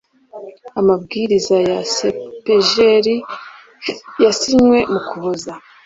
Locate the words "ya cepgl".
1.69-3.05